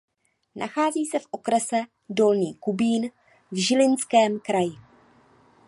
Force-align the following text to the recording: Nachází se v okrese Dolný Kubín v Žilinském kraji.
Nachází 0.55 1.05
se 1.05 1.19
v 1.19 1.25
okrese 1.31 1.81
Dolný 2.09 2.55
Kubín 2.55 3.09
v 3.51 3.55
Žilinském 3.57 4.39
kraji. 4.39 4.71